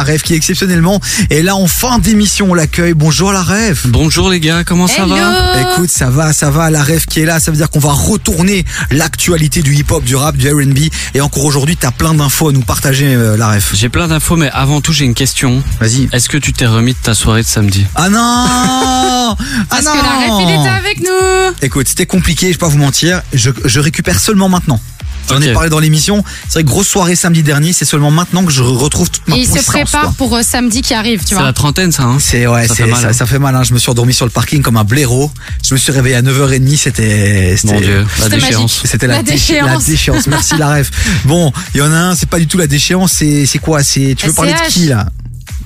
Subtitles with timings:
[0.00, 2.46] la rêve qui exceptionnellement est là en fin d'émission.
[2.52, 2.94] On l'accueille.
[2.94, 3.82] Bonjour la rêve.
[3.84, 5.60] Bonjour les gars, comment ça Hello va?
[5.60, 6.70] Écoute, ça va, ça va.
[6.70, 10.16] La rêve qui est là, ça veut dire qu'on va retourner l'actualité du hip-hop, du
[10.16, 10.88] rap, du R&B.
[11.12, 13.68] Et encore aujourd'hui, t'as plein d'infos à nous partager, euh, la rêve.
[13.74, 15.62] J'ai plein d'infos, mais avant tout, j'ai une question.
[15.80, 16.08] Vas-y.
[16.12, 17.84] Est-ce que tu t'es remis de ta soirée de samedi?
[17.94, 19.36] Ah non Ah
[19.68, 22.68] Parce non que la ref, il était avec nous Écoute, c'était compliqué, je vais pas
[22.68, 23.20] vous mentir.
[23.34, 24.80] Je, je récupère seulement maintenant.
[25.28, 26.24] J'en ai parlé dans l'émission.
[26.48, 29.36] C'est vrai que grosse soirée samedi dernier, c'est seulement maintenant que je retrouve toute ma
[29.36, 30.14] Et il se prépare quoi.
[30.18, 31.44] pour euh, samedi qui arrive, tu C'est vois.
[31.44, 33.12] la trentaine, ça, hein C'est ouais, Ça c'est fait mal, ça, hein.
[33.12, 33.54] ça fait mal.
[33.54, 33.62] Hein.
[33.62, 35.30] Je me suis endormi sur le parking comme un blaireau.
[35.64, 36.76] Je me suis réveillé à 9h30.
[36.76, 38.82] C'était c'était- Mon Dieu, la C'était déchéance.
[38.84, 39.68] C'était la, La déchéance.
[39.86, 40.26] La déchéance.
[40.26, 40.90] Merci la ref.
[41.24, 43.12] Bon, il y en a un, c'est pas du tout la déchéance.
[43.12, 43.82] C'est c'est quoi?
[43.82, 45.06] C'est tu veux parler de qui là?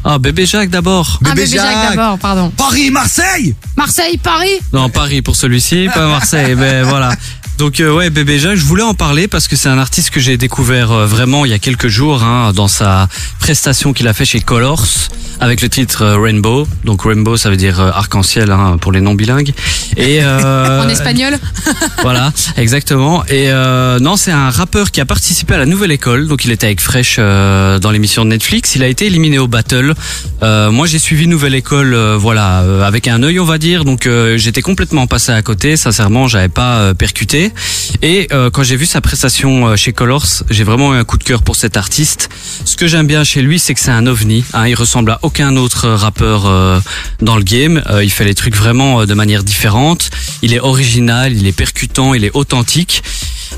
[0.07, 1.19] Ah, bébé Jacques d'abord.
[1.25, 1.97] Ah, Bébé bébé Jacques Jacques.
[1.97, 2.51] d'abord, pardon.
[2.55, 3.55] Paris, Marseille?
[3.75, 7.11] Marseille, Paris Non, Paris pour celui-ci, pas Marseille, mais voilà.
[7.59, 10.21] Donc euh, ouais, bébé Jacques, je voulais en parler parce que c'est un artiste que
[10.21, 13.09] j'ai découvert euh, vraiment il y a quelques jours hein, dans sa
[13.39, 14.87] prestation qu'il a fait chez Colors
[15.41, 16.67] avec le titre euh, Rainbow.
[16.85, 19.53] Donc Rainbow, ça veut dire euh, arc-en-ciel hein, pour les non bilingues.
[19.97, 21.39] Et euh, En espagnol
[22.03, 23.25] Voilà, exactement.
[23.27, 26.29] Et euh, non, c'est un rappeur qui a participé à la nouvelle école.
[26.29, 28.75] Donc il était avec Fresh dans l'émission de Netflix.
[28.75, 29.95] Il a été éliminé au battle.
[30.43, 33.85] Euh, moi, j'ai suivi nouvelle école, euh, voilà, euh, avec un œil, on va dire.
[33.85, 35.77] Donc euh, j'étais complètement passé à côté.
[35.77, 36.95] Sincèrement, j'avais pas euh,
[38.03, 41.19] Et euh, quand j'ai vu sa prestation euh, chez Colors, j'ai vraiment eu un coup
[41.19, 42.29] de cœur pour cet artiste.
[42.65, 44.45] Ce que j'aime bien chez lui, c'est que c'est un ovni.
[44.53, 46.81] Hein, il ressemble à aucun autre rappeur euh,
[47.21, 47.83] dans le game.
[48.03, 50.11] Il fait les trucs vraiment de manière différente.
[50.43, 53.03] Il est original, il est percutant, il est authentique.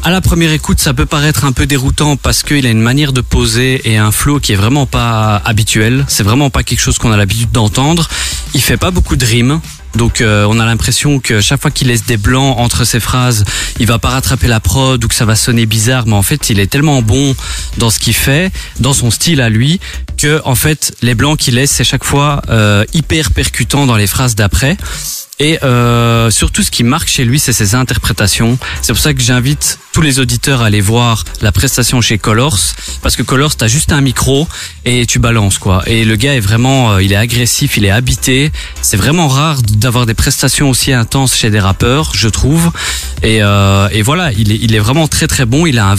[0.03, 3.13] À la première écoute, ça peut paraître un peu déroutant parce qu'il a une manière
[3.13, 6.05] de poser et un flow qui est vraiment pas habituel.
[6.09, 8.09] C'est vraiment pas quelque chose qu'on a l'habitude d'entendre.
[8.55, 9.61] Il fait pas beaucoup de rimes.
[9.97, 13.45] Donc euh, on a l'impression que chaque fois qu'il laisse des blancs entre ses phrases,
[13.79, 16.51] il va pas rattraper la prod ou que ça va sonner bizarre, mais en fait
[16.51, 17.35] il est tellement bon
[17.79, 19.81] dans ce qu'il fait, dans son style à lui,
[20.19, 24.07] que en fait les blancs qu'il laisse c'est chaque fois euh, hyper percutant dans les
[24.07, 24.77] phrases d'après.
[25.39, 28.59] Et euh, surtout, ce qui marque chez lui, c'est ses interprétations.
[28.81, 32.59] C'est pour ça que j'invite tous les auditeurs à aller voir la prestation chez Colors,
[33.03, 34.49] parce que Colors, t'as juste un micro
[34.85, 35.83] et tu balances quoi.
[35.87, 38.51] Et le gars est vraiment, euh, il est agressif, il est habité.
[38.81, 42.73] C'est vraiment rare d'avoir des prestations aussi intenses chez des rappeurs, je trouve.
[43.23, 45.67] Et, euh, et voilà, il est, vraiment très très bon.
[45.67, 45.95] Il a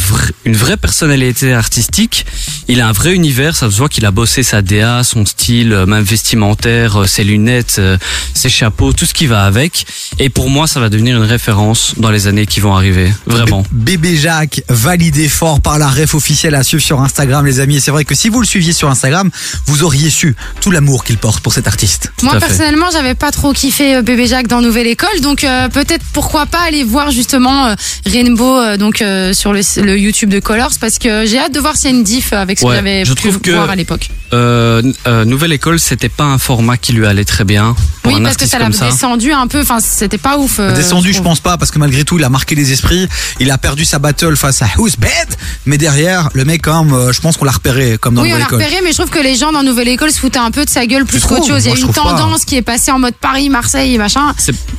[0.45, 2.25] une vraie personnalité artistique.
[2.67, 3.55] Il a un vrai univers.
[3.55, 7.23] Ça se voit qu'il a bossé sa DA, son style, euh, même vestimentaire, euh, ses
[7.23, 7.97] lunettes, euh,
[8.33, 9.85] ses chapeaux, tout ce qui va avec.
[10.19, 13.11] Et pour moi, ça va devenir une référence dans les années qui vont arriver.
[13.25, 13.63] Vraiment.
[13.71, 17.77] Bébé Jacques, validé fort par la ref officielle à suivre sur Instagram, les amis.
[17.77, 19.29] Et c'est vrai que si vous le suiviez sur Instagram,
[19.65, 22.11] vous auriez su tout l'amour qu'il porte pour cet artiste.
[22.21, 26.45] Moi, personnellement, j'avais pas trop kiffé bébé Jacques dans Nouvelle École, donc euh, peut-être pourquoi
[26.45, 30.71] pas aller voir justement euh, Rainbow euh, donc euh, sur le, le YouTube de Colors,
[30.79, 32.75] parce que j'ai hâte de voir s'il y a une diff avec ce Ouais, que
[32.77, 34.09] j'avais je pu trouve que- voir à l'époque.
[34.33, 38.19] Euh, euh, Nouvelle école, c'était pas un format qui lui allait très bien pour Oui,
[38.19, 40.59] un parce que ça l'a descendu un peu, enfin c'était pas ouf.
[40.59, 43.07] euh, Descendu, je pense pas, parce que malgré tout, il a marqué les esprits.
[43.39, 45.09] Il a perdu sa battle face à Who's Bad.
[45.65, 48.31] Mais derrière, le mec, quand même, je pense qu'on l'a repéré, comme dans Oui, on
[48.31, 48.61] Nouvelle l'a École.
[48.63, 50.69] repéré, mais je trouve que les gens dans Nouvelle École se foutaient un peu de
[50.69, 51.65] sa gueule plus qu'autre chose.
[51.65, 51.93] Il y a une pas.
[51.93, 54.33] tendance qui est passée en mode Paris, Marseille, machin.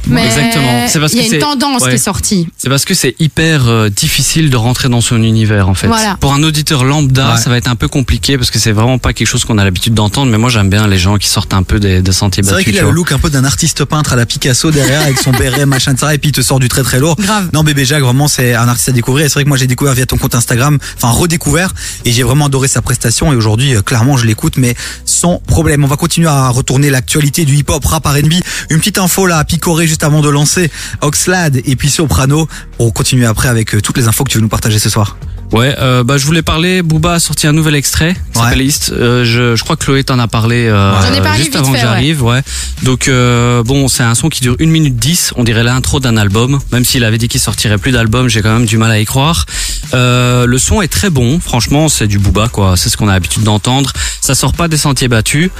[0.09, 0.87] Mais exactement.
[0.89, 1.91] C'est parce il y a une tendance ouais.
[1.91, 2.49] qui est sortie.
[2.57, 5.87] C'est parce que c'est hyper euh, difficile de rentrer dans son univers en fait.
[5.87, 6.17] Voilà.
[6.21, 7.37] Pour un auditeur lambda, Ouais.
[7.41, 9.65] ça va être un peu compliqué parce que c'est vraiment pas quelque chose qu'on a
[9.65, 10.31] l'habitude d'entendre.
[10.31, 12.61] Mais moi j'aime bien les gens qui sortent un peu des, des sentiers C'est vrai
[12.63, 12.73] battus.
[12.75, 15.31] qu'il a le look un peu d'un artiste peintre à la Picasso derrière avec son
[15.33, 17.17] béret machin de ça et puis il te sort du très très lourd.
[17.17, 17.51] Grave.
[17.53, 19.27] Non bébé Jacques vraiment c'est un artiste à découvrir.
[19.27, 21.73] Et C'est vrai que moi j'ai découvert via ton compte Instagram, enfin redécouvert
[22.05, 24.75] et j'ai vraiment adoré sa prestation et aujourd'hui euh, clairement je l'écoute mais
[25.05, 25.85] sans problème.
[25.85, 28.35] On va continuer à retourner l'actualité du hip-hop, rap, R&B.
[28.71, 32.49] Une petite info là à picorer juste avant de lancer Oxlade et puis Soprano.
[32.79, 35.17] On continue après avec euh, toutes les infos que tu veux nous partager ce soir.
[35.53, 36.83] Ouais, euh, bah je voulais parler.
[36.83, 38.45] Booba a sorti un nouvel extrait qui Ouais.
[38.45, 38.93] s'appelle East.
[38.95, 40.93] Euh, je, je crois que Chloé t'en a parlé euh,
[41.23, 41.89] parlé juste avant que fait, ouais.
[41.89, 42.23] j'arrive.
[42.23, 42.43] Ouais.
[42.83, 46.17] Donc euh, bon, c'est un son qui dure 1 minute 10 On dirait l'intro d'un
[46.17, 46.59] album.
[46.73, 49.05] Même s'il avait dit qu'il sortirait plus d'albums, j'ai quand même du mal à y
[49.07, 49.47] croire.
[49.95, 51.41] Euh, le son est très bon.
[51.41, 52.77] Franchement, c'est du Booba quoi.
[52.77, 53.93] C'est ce qu'on a l'habitude d'entendre.
[54.21, 55.51] Ça sort pas des sentiers battus.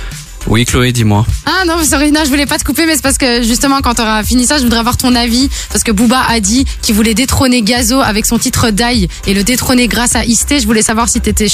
[0.49, 1.27] Oui, Chloé, dis-moi.
[1.45, 3.95] Ah non, sorry, non, je voulais pas te couper, mais c'est parce que justement, quand
[3.95, 5.51] tu auras fini ça, je voudrais avoir ton avis.
[5.71, 9.45] Parce que Booba a dit qu'il voulait détrôner Gazo avec son titre Die et le
[9.45, 10.59] détrôner grâce à Isté.
[10.59, 11.49] Je voulais savoir si tu étais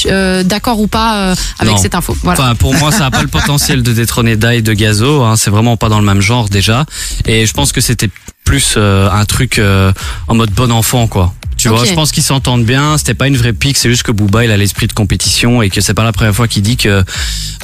[0.45, 1.81] d'accord ou pas euh, avec Non.
[1.81, 2.17] cette info.
[2.23, 2.41] Voilà.
[2.41, 5.23] Enfin, pour moi, ça n'a pas le potentiel de détrôner Dai de Gazo.
[5.25, 6.87] Hein, c'est vraiment pas dans le même genre déjà.
[7.27, 8.11] Et je pense que c'était
[8.45, 9.93] plus euh, un truc euh,
[10.29, 11.35] en mode bon enfant, quoi.
[11.65, 11.89] Tu vois, Ok.
[11.89, 12.99] je pense qu'ils s'entendent bien.
[12.99, 13.79] C'était pas une vraie pique.
[13.79, 16.35] C'est juste que Booba, il a l'esprit de compétition et que c'est pas la première
[16.35, 17.03] fois qu'il dit que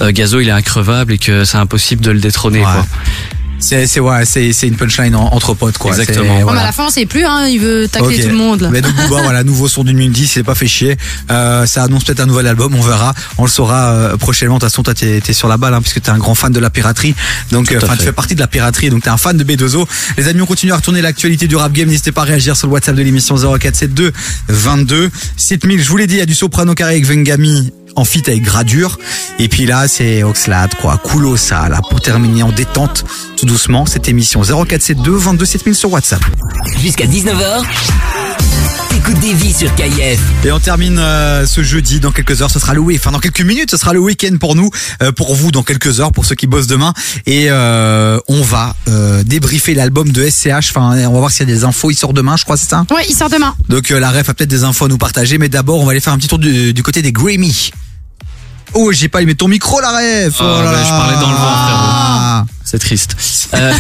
[0.00, 2.64] euh, Gazo, il est increvable et que c'est impossible de le détrôner, Ouais.
[2.64, 2.87] quoi.
[3.61, 5.91] C'est c'est ouais, c'est c'est une punchline en- entre potes quoi.
[5.93, 6.25] Exactement.
[6.25, 6.59] C'est- Bon, voilà.
[6.61, 8.61] mais à la fin, on sait plus, hein, il veut tacler tout le monde.
[8.62, 8.71] là.
[8.71, 10.97] Mais donc Booba, voilà, nouveau son d'une minute 10, il s'est pas fait chier.
[11.31, 13.15] Euh, ça annonce peut-être un nouvel album, on verra.
[13.39, 14.57] On le saura euh, prochainement.
[14.57, 16.53] De toute façon, toi, t'es t'es sur la balle, hein, puisque t'es un grand fan
[16.53, 17.15] de la piraterie.
[17.53, 19.87] Donc, euh, enfin, tu fais partie de la piraterie, donc t'es un fan de B2O.
[20.17, 21.89] Les amis, on continue à retourner l'actualité du rap game.
[21.89, 24.12] N'hésitez pas à réagir sur le WhatsApp de l'émission 0472
[24.49, 25.83] 22 7000.
[25.83, 28.43] Je vous l'ai dit, il y a du soprano carré avec Vengami en fit avec
[28.43, 28.99] Gradure.
[29.39, 31.01] Et puis là, c'est Oxlade, quoi.
[31.69, 33.05] Là, pour terminer en détente,
[33.37, 36.23] tout doucement, cette émission 0472 22 7000 sur WhatsApp.
[36.79, 37.65] Jusqu'à 19h,
[39.15, 40.21] des vies sur KIF.
[40.45, 42.51] Et on termine euh, ce jeudi dans quelques heures.
[42.51, 44.71] Ce sera le week, enfin dans quelques minutes, ce sera le week-end pour nous,
[45.03, 46.93] euh, pour vous dans quelques heures, pour ceux qui bossent demain.
[47.27, 50.71] Et euh, on va euh, débriefer l'album de SCH.
[50.71, 51.91] Enfin, on va voir s'il y a des infos.
[51.91, 52.85] Il sort demain, je crois, c'est ça?
[52.91, 53.55] Ouais, il sort demain.
[53.69, 55.93] Donc euh, la ref a peut-être des infos à nous partager, mais d'abord on va
[55.93, 57.71] aller faire un petit tour du, du côté des Grammy.
[58.75, 60.37] Oh, j'ai pas allumé ton micro, la ref.
[60.39, 60.85] Ah, oh là bah, là.
[60.85, 61.90] je parlais dans le vent, Ah.
[62.71, 63.17] C'est triste.
[63.55, 63.73] Euh,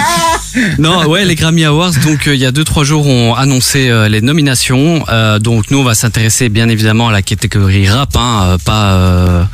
[0.78, 1.92] non, ouais, les Grammy Awards.
[2.06, 5.04] Donc, euh, il y a deux trois jours, ont annoncé euh, les nominations.
[5.10, 8.92] Euh, donc, nous, on va s'intéresser bien évidemment à la catégorie rap, hein, euh, pas
[8.92, 9.44] euh,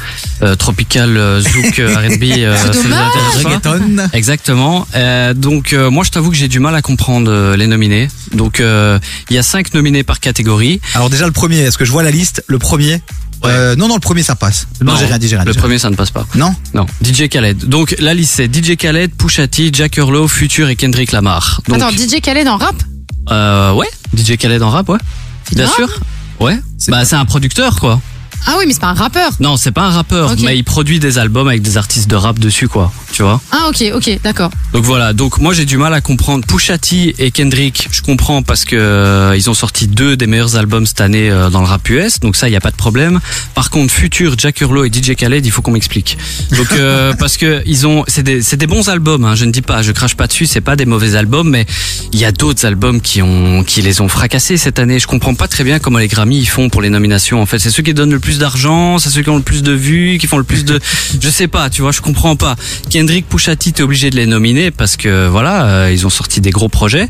[0.43, 2.23] euh, tropical, euh, zouk, R&B.
[2.39, 3.07] euh, C'est ça nous dommage.
[3.09, 3.49] intéresse pas.
[3.73, 4.09] Reggaeton.
[4.13, 4.87] Exactement.
[4.95, 8.07] Euh, donc euh, moi je t'avoue que j'ai du mal à comprendre euh, les nominés.
[8.35, 10.81] Donc euh, il y a cinq nominés par catégorie.
[10.95, 12.45] Alors déjà le premier, est-ce que je vois la liste?
[12.47, 13.01] Le premier?
[13.45, 14.67] Euh, non, non, le premier ça passe.
[14.83, 15.59] Non, j'ai rien dit, j'ai rien Le dit.
[15.59, 16.27] premier ça ne passe pas.
[16.35, 16.55] Non.
[16.73, 16.87] Non.
[17.03, 17.65] DJ Khaled.
[17.67, 21.61] Donc la liste c'est DJ Khaled, Pusha T, Jack Harlow, Future et Kendrick Lamar.
[21.69, 22.75] Donc Attends, DJ Khaled en rap?
[23.31, 24.99] Euh, ouais, DJ Khaled en rap ouais.
[25.53, 25.89] Bien sûr.
[26.41, 26.59] Ouais.
[26.89, 28.01] Bah c'est un producteur quoi.
[28.47, 29.33] Ah oui, mais c'est pas un rappeur.
[29.41, 32.39] Non, c'est pas un rappeur, mais il produit des albums avec des artistes de rap
[32.39, 32.93] dessus quoi.
[33.13, 33.41] Tu vois.
[33.53, 34.51] Ah ok, ok, d'accord.
[34.73, 38.43] Donc voilà, donc moi j'ai du mal à comprendre Pusha T et Kendrick, je comprends
[38.43, 41.67] parce que euh, ils ont sorti deux des meilleurs albums cette année euh, dans le
[41.67, 43.21] rap US, donc ça il y a pas de problème.
[43.55, 46.19] Par contre Future, Jack Harlow et DJ Khaled, il faut qu'on m'explique.
[46.57, 49.53] Donc euh, parce que ils ont c'est des c'est des bons albums hein, je ne
[49.53, 51.67] dis pas, je crache pas dessus, c'est pas des mauvais albums mais
[52.13, 54.99] il y a d'autres albums qui ont qui les ont fracassés cette année.
[54.99, 57.59] Je comprends pas très bien comment les Grammy ils font pour les nominations en fait,
[57.59, 60.19] c'est ceux qui donnent le plus d'argent, c'est ceux qui ont le plus de vues,
[60.19, 60.81] qui font le plus de
[61.21, 62.57] je sais pas, tu vois, je comprends pas.
[62.91, 66.41] Kendrick, Pusha T, t'es obligé de les nominer parce que voilà, euh, ils ont sorti
[66.41, 67.09] des gros projets.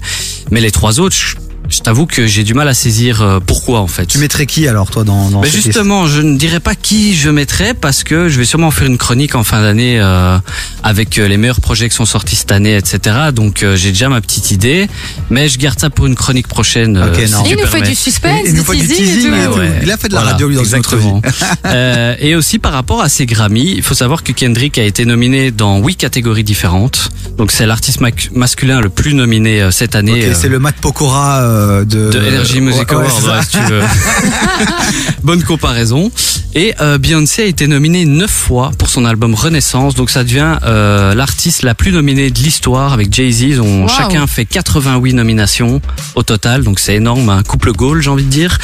[0.50, 1.36] Mais les trois autres, je,
[1.70, 4.06] je t'avoue que j'ai du mal à saisir euh, pourquoi en fait.
[4.06, 7.14] Tu mettrais qui alors toi dans, dans cette liste justement, je ne dirais pas qui
[7.14, 10.37] je mettrais parce que je vais sûrement faire une chronique en fin d'année euh,
[10.82, 13.16] avec euh, les meilleurs projets qui sont sortis cette année, etc.
[13.34, 14.88] Donc euh, j'ai déjà ma petite idée,
[15.31, 16.96] mais je garde ça pour une chronique prochaine.
[16.99, 17.43] euh, Ok, si non.
[17.43, 19.34] tu il nous fait du suspense, Il- nous fait du teasing et tout.
[19.34, 19.58] et tout.
[19.58, 19.81] Ouais.
[19.82, 21.08] Il a fait de la Voilà, radio lui, dans une autre vie.
[21.08, 21.22] exactement.
[21.67, 25.05] Euh, et aussi par rapport à ces Grammy, il faut savoir que Kendrick a été
[25.06, 27.10] nominé dans huit catégories différentes.
[27.38, 28.00] Donc c'est l'artiste
[28.32, 30.12] masculin le plus nominé euh, cette année.
[30.12, 33.26] Ok, euh, c'est le Matt Pokora euh, de, de Energy Music Ouais, ouais, Award, c'est
[33.26, 33.36] ça.
[33.36, 33.82] ouais, si tu veux.
[35.22, 36.10] Bonne comparaison.
[36.54, 40.56] Et euh, Beyoncé a été nominée neuf fois pour son album Renaissance, donc ça devient
[40.64, 43.40] euh, l'artiste la plus nominée de l'histoire avec Jay-Z.
[43.42, 43.88] Ils ont Wow.
[43.88, 45.80] chacun fait 88 nominations
[46.14, 48.58] au total, donc c'est énorme, un couple goal j'ai envie de dire.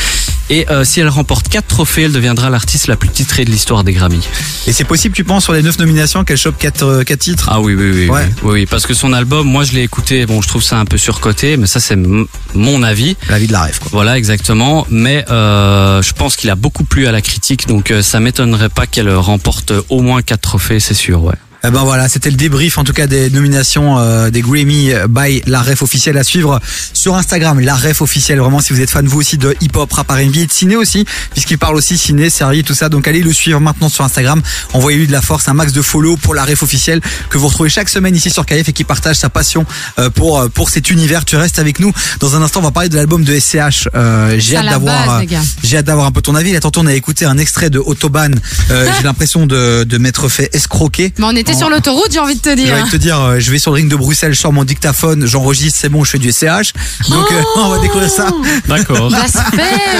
[0.52, 3.84] Et euh, si elle remporte quatre trophées, elle deviendra l'artiste la plus titrée de l'histoire
[3.84, 4.20] des Grammy.
[4.66, 7.48] Et c'est possible, tu penses, sur les 9 nominations, qu'elle chope 4, quatre titres?
[7.50, 8.24] Ah oui, oui, oui, Ouais.
[8.26, 10.78] oui, oui, oui, parce que son album, moi je l'ai écouté, bon je trouve ça
[10.78, 13.16] un peu surcoté, mais ça c'est mon avis.
[13.28, 13.88] La vie de la rêve, quoi.
[13.92, 14.86] Voilà, exactement.
[14.90, 18.68] Mais euh, je pense qu'il a beaucoup plu à la critique, donc euh, ça m'étonnerait
[18.70, 21.34] pas qu'elle remporte au moins quatre trophées, c'est sûr, ouais.
[21.62, 25.42] Eh ben voilà, c'était le débrief en tout cas des nominations euh, des Grammy by
[25.46, 26.58] la ref officielle à suivre
[26.92, 28.38] sur Instagram, la ref officielle.
[28.38, 30.76] Vraiment, si vous êtes fan vous aussi de hip hop, rap, R&B et de ciné
[30.76, 32.88] aussi, puisqu'il parle aussi ciné, série, tout ça.
[32.88, 34.42] Donc allez le suivre maintenant sur Instagram.
[34.72, 37.70] Envoyez-lui de la force, un max de follow pour la ref officielle que vous retrouvez
[37.70, 39.66] chaque semaine ici sur KF et qui partage sa passion
[39.98, 41.24] euh, pour euh, pour cet univers.
[41.24, 41.92] Tu restes avec nous.
[42.20, 43.88] Dans un instant, on va parler de l'album de SCH.
[43.94, 45.22] Euh, j'ai hâte d'avoir
[45.62, 46.52] j'ai hâte d'avoir un peu ton avis.
[46.52, 48.40] Là, tantôt, on a écouté un extrait de Autobahn.
[48.70, 51.12] Euh, j'ai l'impression de, de m'être fait escroquer.
[51.18, 52.74] Mais on était En- sur l'autoroute, j'ai envie de te J'ai dire.
[52.74, 54.64] envie de te dire, euh, je vais sur le ring de Bruxelles, je sors mon
[54.64, 56.72] dictaphone, j'enregistre, c'est bon, je fais du SCH.
[57.08, 58.28] Donc euh, on va découvrir ça.
[58.68, 59.08] D'accord.
[59.10, 59.50] Blasphème,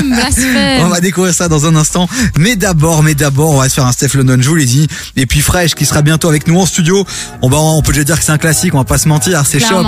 [0.05, 0.89] On blasphème.
[0.91, 2.09] va découvrir ça dans un instant.
[2.39, 4.87] Mais d'abord, mais d'abord, on va se faire un Steph London, je vous l'ai dit.
[5.17, 7.05] Et puis Fresh qui sera bientôt avec nous en studio.
[7.43, 9.43] On va, on peut déjà dire que c'est un classique, on va pas se mentir,
[9.47, 9.83] c'est Shop.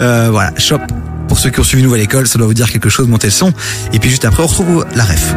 [0.00, 0.78] Euh, voilà, Shop.
[1.28, 3.32] Pour ceux qui ont suivi Nouvelle École, ça doit vous dire quelque chose, montez le
[3.32, 3.52] son.
[3.92, 5.34] Et puis juste après, on retrouve la ref.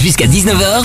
[0.00, 0.84] Jusqu'à 19h,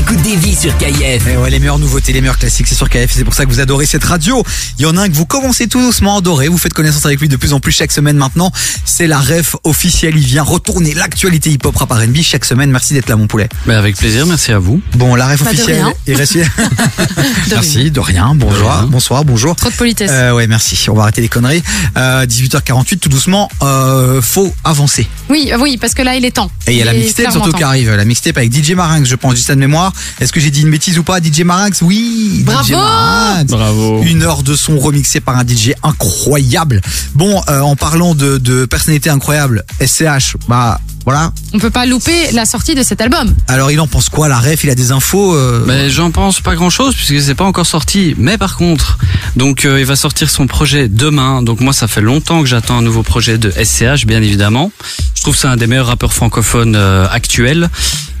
[0.00, 0.70] t'écoutes des vies sur.
[0.80, 3.10] Et Eh ouais, les meilleures nouveautés, les meilleurs classiques, c'est sur KF.
[3.12, 4.42] C'est pour ça que vous adorez cette radio.
[4.78, 6.48] Il y en a un que vous commencez tout doucement à adorer.
[6.48, 8.50] Vous faites connaissance avec lui de plus en plus chaque semaine maintenant.
[8.86, 10.14] C'est la ref officielle.
[10.16, 12.70] Il vient retourner l'actualité hip-hop rap R&B chaque semaine.
[12.70, 13.48] Merci d'être là, mon poulet.
[13.66, 14.80] Mais avec plaisir, merci à vous.
[14.94, 15.84] Bon, la ref Bah, officielle.
[16.06, 18.32] De merci, de rien.
[18.34, 18.86] Bonjour, De rien.
[18.86, 19.54] bonsoir, bonjour.
[19.56, 20.10] Trop de politesse.
[20.12, 20.78] Euh, ouais, merci.
[20.88, 21.62] On va arrêter les conneries.
[21.98, 23.50] Euh, 18h48, tout doucement.
[23.62, 25.06] Euh, faut avancer.
[25.28, 26.50] Oui, euh, oui, parce que là, il est temps.
[26.66, 27.58] Et il y a la est mixtape surtout temps.
[27.58, 27.90] qui arrive.
[27.94, 29.89] La mixtape avec DJ Marinx, je pense, juste de mémoire.
[30.20, 32.42] Est-ce que j'ai dit une bêtise ou pas DJ Marax Oui.
[32.44, 33.44] Bravo DJ Marax.
[33.50, 34.02] Bravo.
[34.02, 36.80] Une heure de son remixé par un DJ incroyable.
[37.14, 41.32] Bon, euh, en parlant de, de personnalité incroyable, SCH, bah voilà.
[41.52, 43.34] On peut pas louper la sortie de cet album.
[43.48, 46.40] Alors il en pense quoi La ref, il a des infos euh, Mais j'en pense
[46.40, 48.14] pas grand chose puisque c'est pas encore sorti.
[48.18, 48.98] Mais par contre,
[49.36, 51.42] donc euh, il va sortir son projet demain.
[51.42, 54.72] Donc moi ça fait longtemps que j'attends un nouveau projet de SCH bien évidemment.
[55.14, 57.68] Je trouve que c'est un des meilleurs rappeurs francophones euh, actuels.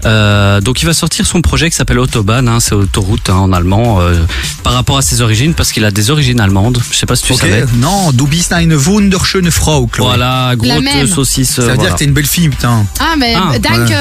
[0.06, 3.52] Euh, donc il va sortir son projet qui s'appelle Autobahn, hein, c'est autoroute hein, en
[3.52, 4.14] allemand, euh,
[4.62, 6.80] par rapport à ses origines parce qu'il a des origines allemandes.
[6.90, 7.40] Je sais pas si tu Ok.
[7.40, 7.64] savais.
[7.76, 10.06] Non, du bist eine wunderschöne Frau, Chloé.
[10.08, 11.56] Voilà, grosse saucisse.
[11.56, 12.69] Ça veut dire que t'es une belle fille, putain.
[12.98, 13.92] Ah, mais Ah, danke.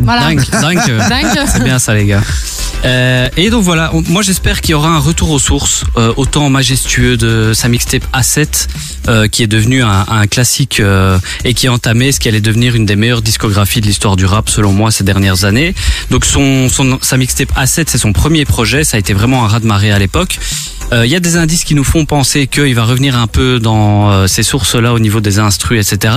[0.00, 0.22] Voilà.
[0.22, 0.98] Dingue, dingue.
[1.10, 1.48] Danke.
[1.52, 2.22] C'est bien ça les gars.
[2.86, 6.14] Euh, et donc voilà, on- moi j'espère qu'il y aura un retour aux sources, euh,
[6.16, 8.68] autant majestueux de sa mixtape A7,
[9.08, 12.40] euh, qui est devenu un, un classique euh, et qui a entamé ce qui allait
[12.40, 15.74] devenir une des meilleures discographies de l'histoire du rap selon moi ces dernières années.
[16.10, 19.48] Donc son, son sa mixtape A7 c'est son premier projet, ça a été vraiment un
[19.48, 20.38] raz de marée à l'époque.
[20.92, 23.58] Euh, Il y a des indices qui nous font penser qu'il va revenir un peu
[23.60, 26.14] dans euh, ces sources-là au niveau des instrus, etc.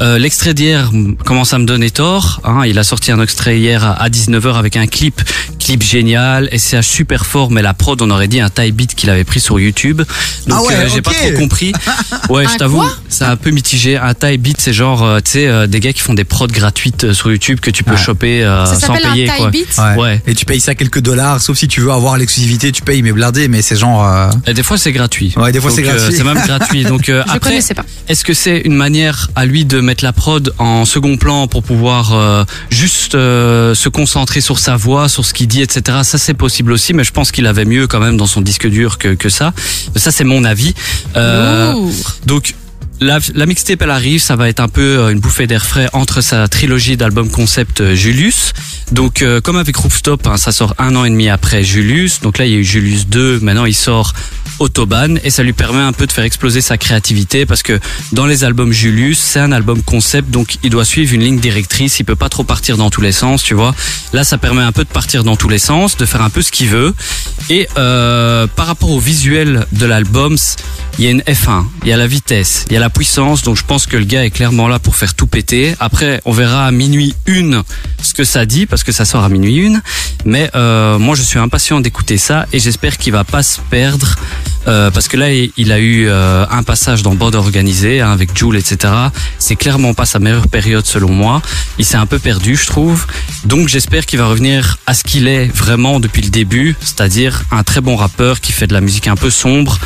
[0.00, 2.40] Euh, L'extrait d'hier mm, commence à me donner tort.
[2.44, 5.20] Hein, il a sorti un extrait hier à, à 19h avec un clip,
[5.58, 9.08] clip génial, SCH super fort, mais la prod, on aurait dit un tie beat qu'il
[9.10, 10.02] avait pris sur YouTube.
[10.46, 11.72] Donc Ah ouais, euh, j'ai pas trop compris.
[12.28, 13.96] Ouais, Un je t'avoue, c'est un peu mitigé.
[13.96, 16.46] Un tie beat, c'est genre, euh, tu sais, euh, des gars qui font des prods
[16.48, 17.96] gratuites euh, sur YouTube que tu peux Ouais.
[17.98, 19.26] choper euh, Ça sans s'appelle un payer.
[19.26, 19.50] tie quoi.
[19.50, 19.80] beat.
[19.98, 20.22] Ouais.
[20.26, 23.12] Et tu payes ça quelques dollars, sauf si tu veux avoir l'exclusivité, tu payes mais
[23.12, 24.06] blindé, mais c'est genre.
[24.06, 25.32] euh, Et des fois c'est gratuit.
[25.36, 26.16] Ouais, des fois, Donc, c'est euh, gratuit.
[26.16, 26.84] c'est même gratuit.
[26.92, 27.84] Donc euh, Je après, connaissais pas.
[28.08, 31.62] est-ce que c'est une manière à lui de mettre la prod en second plan pour
[31.62, 35.98] pouvoir euh, juste euh, se concentrer sur sa voix, sur ce qu'il dit, etc.
[36.02, 38.66] Ça c'est possible aussi, mais je pense qu'il avait mieux quand même dans son disque
[38.68, 39.52] dur que, que ça.
[39.96, 40.74] Ça c'est mon avis.
[41.16, 41.90] Euh, Lourd.
[42.26, 42.54] donc
[43.02, 45.88] la, la mixtape elle arrive, ça va être un peu euh, une bouffée d'air frais
[45.92, 48.52] entre sa trilogie d'albums concept euh, Julius.
[48.92, 52.20] Donc euh, comme avec Rooftop, hein, ça sort un an et demi après Julius.
[52.20, 54.12] Donc là il y a eu Julius 2, maintenant il sort
[54.62, 57.78] Autobahn et ça lui permet un peu de faire exploser sa créativité parce que
[58.12, 61.98] dans les albums Julius, c'est un album concept donc il doit suivre une ligne directrice,
[62.00, 63.74] il peut pas trop partir dans tous les sens, tu vois.
[64.12, 66.42] Là ça permet un peu de partir dans tous les sens, de faire un peu
[66.42, 66.94] ce qu'il veut
[67.50, 70.36] et euh, par rapport au visuel de l'album,
[70.98, 73.42] il y a une F1, il y a la vitesse, il y a la puissance,
[73.42, 75.74] donc je pense que le gars est clairement là pour faire tout péter.
[75.80, 77.62] Après, on verra à minuit une
[78.02, 79.82] ce que ça dit, parce que ça sort à minuit une.
[80.24, 84.16] Mais euh, moi, je suis impatient d'écouter ça et j'espère qu'il va pas se perdre.
[84.68, 88.36] Euh, parce que là, il a eu euh, un passage dans Bande organisée hein, avec
[88.36, 88.92] Joule, etc.
[89.38, 91.42] C'est clairement pas sa meilleure période selon moi.
[91.78, 93.06] Il s'est un peu perdu, je trouve.
[93.44, 97.62] Donc j'espère qu'il va revenir à ce qu'il est vraiment depuis le début, c'est-à-dire un
[97.62, 99.78] très bon rappeur qui fait de la musique un peu sombre.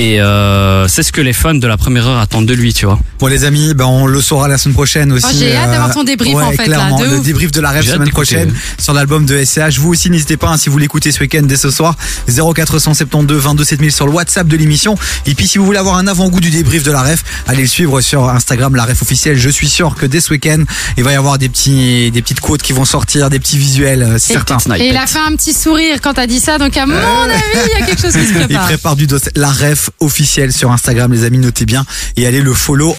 [0.00, 2.84] Et euh, c'est ce que les fans de la première heure attendent de lui, tu
[2.86, 2.98] vois.
[3.20, 5.24] Bon les amis, ben on le saura la semaine prochaine aussi.
[5.26, 7.22] euh, Oh, j'ai hâte d'avoir ton débrief, ouais, en fait, là, clairement, de le ouf.
[7.24, 9.78] débrief de la rêve semaine prochaine sur l'album de SCH.
[9.78, 11.96] Vous aussi n'hésitez pas hein, si vous l'écoutez ce week-end dès ce soir
[12.28, 14.96] 0472 22 7000 sur le WhatsApp de l'émission.
[15.26, 17.68] Et puis si vous voulez avoir un avant-goût du débrief de la ref, allez le
[17.68, 19.38] suivre sur Instagram la ref officielle.
[19.38, 20.64] Je suis sûr que dès ce week-end,
[20.96, 24.02] il va y avoir des petits des petites quotes qui vont sortir, des petits visuels,
[24.02, 24.58] euh, c'est Et- certain.
[24.76, 27.42] Et il a fait un petit sourire quand t'as dit ça, donc à mon avis,
[27.66, 28.64] il y a quelque chose qui se Il prépare.
[28.66, 29.18] prépare du dos.
[29.36, 31.84] La ref officielle sur Instagram, les amis, notez bien
[32.16, 32.92] et allez le follow